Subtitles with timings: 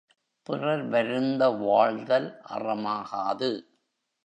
[0.49, 3.51] பிறர் வருந்த வாழ்தல் அறமாகாது.